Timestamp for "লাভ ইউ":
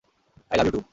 0.59-0.73